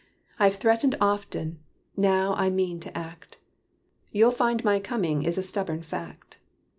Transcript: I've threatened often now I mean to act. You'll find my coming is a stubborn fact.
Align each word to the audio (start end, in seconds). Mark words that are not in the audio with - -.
I've 0.39 0.55
threatened 0.55 0.95
often 0.99 1.59
now 1.95 2.33
I 2.33 2.49
mean 2.49 2.79
to 2.79 2.97
act. 2.97 3.37
You'll 4.11 4.31
find 4.31 4.63
my 4.63 4.79
coming 4.79 5.21
is 5.21 5.37
a 5.37 5.43
stubborn 5.43 5.83
fact. 5.83 6.39